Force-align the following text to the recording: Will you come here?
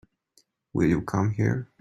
Will 0.73 0.87
you 0.89 1.03
come 1.03 1.29
here? 1.29 1.69